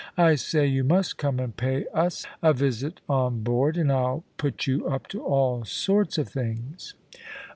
I 0.17 0.33
say, 0.33 0.65
you 0.65 0.83
must 0.83 1.19
come 1.19 1.39
and 1.39 1.55
pay 1.55 1.85
us 1.93 2.25
a 2.41 2.53
visit 2.53 3.01
on 3.07 3.43
board, 3.43 3.77
and 3.77 3.91
I'll 3.91 4.23
put 4.37 4.65
you 4.65 4.87
up 4.87 5.05
to 5.09 5.23
all 5.23 5.63
sorts 5.63 6.17
of 6.17 6.27
things." 6.27 6.95